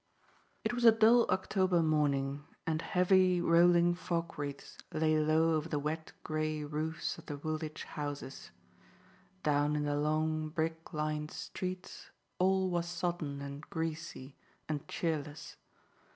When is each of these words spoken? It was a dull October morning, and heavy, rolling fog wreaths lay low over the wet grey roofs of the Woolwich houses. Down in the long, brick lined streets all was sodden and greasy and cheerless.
It 0.63 0.73
was 0.73 0.83
a 0.83 0.91
dull 0.91 1.27
October 1.29 1.83
morning, 1.83 2.43
and 2.65 2.81
heavy, 2.81 3.39
rolling 3.39 3.93
fog 3.93 4.35
wreaths 4.39 4.75
lay 4.91 5.19
low 5.19 5.53
over 5.53 5.69
the 5.69 5.77
wet 5.77 6.11
grey 6.23 6.63
roofs 6.63 7.19
of 7.19 7.27
the 7.27 7.37
Woolwich 7.37 7.83
houses. 7.83 8.49
Down 9.43 9.75
in 9.75 9.83
the 9.83 9.95
long, 9.95 10.49
brick 10.49 10.91
lined 10.91 11.29
streets 11.29 12.09
all 12.39 12.71
was 12.71 12.87
sodden 12.87 13.41
and 13.43 13.61
greasy 13.69 14.35
and 14.67 14.87
cheerless. 14.87 15.57